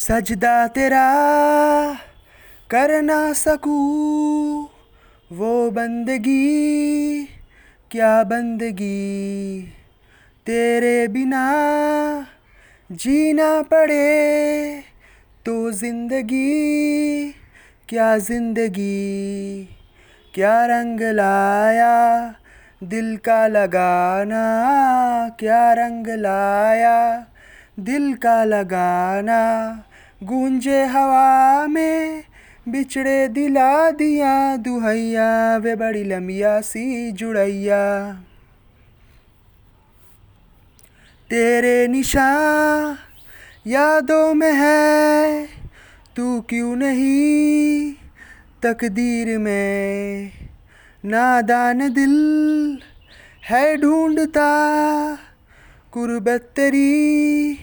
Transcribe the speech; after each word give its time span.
सजदा 0.00 0.66
तेरा 0.66 1.06
कर 2.70 2.90
ना 3.02 3.32
सकूँ 3.32 4.68
वो 5.30 5.70
बंदगी, 5.70 7.24
क्या 7.90 8.12
बंदगी? 8.22 9.62
तेरे 10.46 11.06
बिना 11.08 11.42
जीना 12.90 13.50
पड़े 13.62 14.80
तो 15.46 15.70
ज़िंदगी, 15.72 17.30
क्या 17.88 18.16
ज़िंदगी? 18.18 19.68
क्या 20.34 20.56
रंग 20.66 21.00
लाया 21.12 21.94
दिल 22.84 23.16
का 23.16 23.46
लगाना? 23.48 24.46
क्या 25.40 25.72
रंग 25.74 26.08
लाया 26.18 26.98
दिल 27.78 28.12
का 28.14 28.42
लगाना? 28.44 29.40
गूंजे 30.22 30.84
हवा 30.84 31.66
में, 31.66 32.24
बिछड़े 32.68 33.28
दिला 33.28 33.90
दिया 33.90 34.56
दुहैया, 34.56 35.56
वे 35.56 35.76
बड़ी 35.76 36.04
लमिया 36.04 36.60
सी 36.60 37.12
जुड़ैया। 37.12 38.12
तेरे 41.30 41.88
निशान 41.88 42.96
यादों 43.66 44.34
में 44.34 44.52
है, 44.52 45.46
तू 46.16 46.40
क्यों 46.40 46.76
नहीं 46.76 47.92
तकदीर 48.62 49.38
में? 49.38 50.32
नादान 51.04 51.92
दिल 51.92 52.78
है 53.50 53.76
ढूंढता, 53.76 54.50
कुर्बत 55.92 56.52
तेरी 56.56 57.58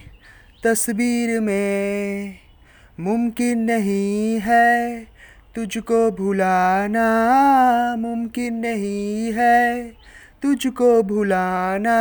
तस्वीर 0.64 1.40
में। 1.40 2.47
मुमकिन 3.00 3.60
नहीं 3.60 4.40
है 4.40 5.00
तुझको 5.56 6.12
भुलाना, 6.12 7.06
मुमकिन 8.00 8.54
नहीं 8.54 9.34
है 9.34 9.90
तुझको 10.42 11.04
भुलाना। 11.04 12.00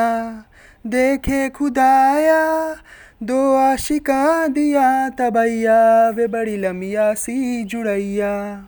देखे 0.86 1.48
खुदाया, 1.48 2.77
दो 3.22 3.55
आशिका 3.56 4.47
दिया, 4.47 5.08
तबैया 5.08 6.11
वे 6.11 6.27
बड़ी 6.27 6.56
लमिया 6.56 7.14
सी 7.14 7.64
जुड़ैया। 7.64 8.64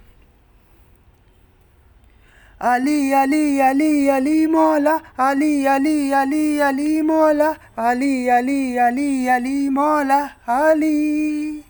अली 2.60 3.12
अली 3.12 3.60
अली 3.60 4.08
अली 4.08 4.46
मौला 4.46 5.00
अली 5.18 5.64
अली 5.64 6.10
अली 6.12 6.58
अली 6.58 7.02
मौला 7.02 7.48
अली 7.78 8.28
अली 8.28 8.76
अली 8.76 9.28
अली 9.28 9.68
मौला 9.68 10.20
Ali 10.48 11.64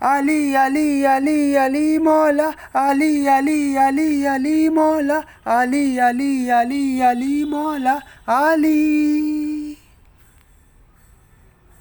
Ali, 0.00 0.54
Ali, 0.54 1.04
Ali, 1.04 1.56
Ali 1.56 1.98
Mola, 1.98 2.54
Ali, 2.72 3.28
Ali, 3.28 3.76
Ali, 3.76 4.26
Ali 4.26 4.70
Mola, 4.70 5.24
Ali, 5.44 5.98
Ali, 5.98 6.50
Ali, 6.50 7.02
Ali 7.02 7.44
Mola, 7.44 8.00
Ali. 8.26 9.27